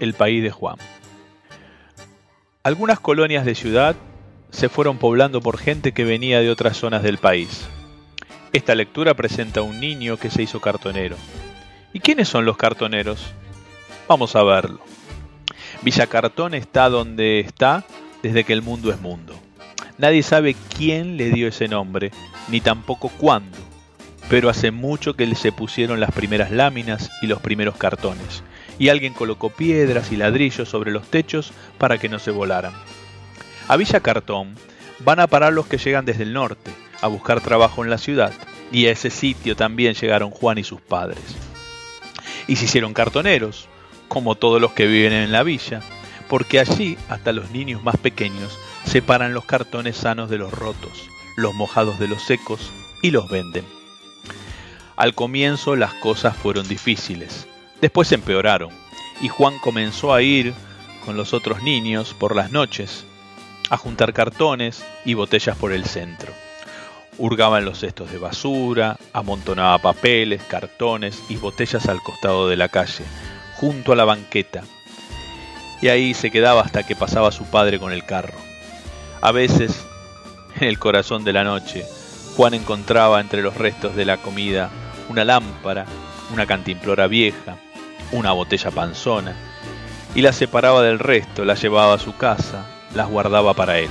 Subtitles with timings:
[0.00, 0.76] el país de Juan.
[2.62, 3.96] Algunas colonias de ciudad
[4.50, 7.66] se fueron poblando por gente que venía de otras zonas del país.
[8.52, 11.16] Esta lectura presenta a un niño que se hizo cartonero.
[11.92, 13.32] ¿Y quiénes son los cartoneros?
[14.08, 14.80] Vamos a verlo.
[15.82, 17.84] Villa Cartón está donde está
[18.22, 19.34] desde que el mundo es mundo.
[19.98, 22.10] Nadie sabe quién le dio ese nombre,
[22.48, 23.56] ni tampoco cuándo,
[24.28, 28.42] pero hace mucho que se pusieron las primeras láminas y los primeros cartones,
[28.78, 32.72] y alguien colocó piedras y ladrillos sobre los techos para que no se volaran.
[33.68, 34.54] A Villa Cartón
[35.00, 38.32] van a parar los que llegan desde el norte, a buscar trabajo en la ciudad,
[38.72, 41.22] y a ese sitio también llegaron Juan y sus padres.
[42.46, 43.68] Y se hicieron cartoneros,
[44.08, 45.80] como todos los que viven en la villa,
[46.28, 51.54] porque allí hasta los niños más pequeños separan los cartones sanos de los rotos, los
[51.54, 52.70] mojados de los secos
[53.02, 53.64] y los venden.
[54.96, 57.46] Al comienzo las cosas fueron difíciles,
[57.80, 58.70] después empeoraron,
[59.20, 60.54] y Juan comenzó a ir
[61.04, 63.04] con los otros niños por las noches,
[63.70, 66.32] a juntar cartones y botellas por el centro.
[67.18, 72.68] Hurgaba en los cestos de basura, amontonaba papeles, cartones y botellas al costado de la
[72.68, 73.04] calle,
[73.56, 74.62] junto a la banqueta,
[75.80, 78.38] y ahí se quedaba hasta que pasaba su padre con el carro.
[79.20, 79.84] A veces,
[80.60, 81.84] en el corazón de la noche,
[82.36, 84.70] Juan encontraba entre los restos de la comida
[85.08, 85.86] una lámpara,
[86.32, 87.56] una cantimplora vieja,
[88.12, 89.34] una botella panzona,
[90.14, 93.90] y la separaba del resto, la llevaba a su casa, las guardaba para él.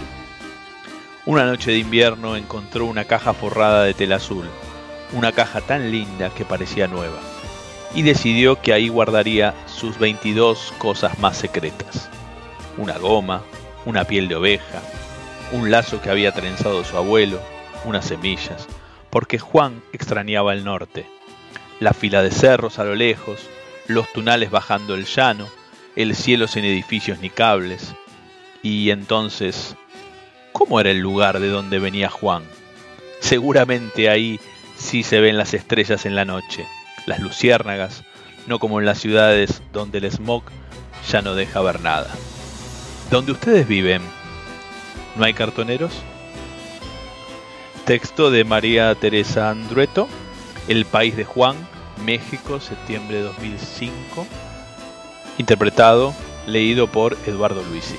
[1.25, 4.45] Una noche de invierno encontró una caja forrada de tela azul,
[5.13, 7.19] una caja tan linda que parecía nueva
[7.95, 12.09] y decidió que ahí guardaría sus 22 cosas más secretas.
[12.77, 13.41] Una goma,
[13.85, 14.81] una piel de oveja,
[15.53, 17.39] un lazo que había trenzado su abuelo,
[17.85, 18.67] unas semillas,
[19.09, 21.07] porque Juan extrañaba el norte,
[21.79, 23.49] la fila de cerros a lo lejos,
[23.87, 25.47] los tunales bajando el llano,
[25.95, 27.93] el cielo sin edificios ni cables.
[28.63, 29.75] Y entonces,
[30.51, 32.43] ¿cómo era el lugar de donde venía Juan?
[33.19, 34.39] Seguramente ahí
[34.77, 36.65] sí se ven las estrellas en la noche
[37.05, 38.03] las luciérnagas,
[38.47, 40.43] no como en las ciudades donde el smog
[41.09, 42.09] ya no deja ver nada.
[43.11, 44.01] ¿Dónde ustedes viven?
[45.15, 45.93] ¿No hay cartoneros?
[47.85, 50.07] Texto de María Teresa Andrueto,
[50.67, 51.55] El País de Juan,
[52.03, 54.25] México, septiembre de 2005.
[55.37, 56.13] Interpretado,
[56.47, 57.97] leído por Eduardo Luisi.